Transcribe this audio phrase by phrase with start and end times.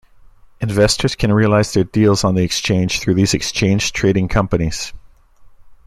[0.59, 4.93] Investors can realize their deals on the exchange through these exchange-trading companies.